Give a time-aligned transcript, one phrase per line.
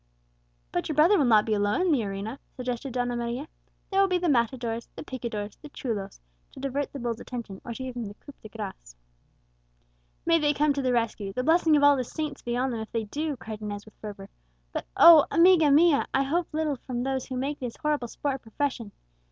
[0.71, 3.47] "But your brother will not be alone in the arena," suggested Donna Maria;
[3.91, 6.19] "there will be the matadors, the picadors, the chulos,
[6.53, 8.95] to divert the bull's attention, or to give him the coup de grace."
[10.25, 11.33] "May they come to the rescue!
[11.33, 13.93] the blessing of all the saints be on them if they do!" cried Inez with
[14.01, 14.27] fervour.
[14.71, 15.27] "But oh!
[15.29, 18.93] amiga mia, I hope little from those who make this horrible sport a profession.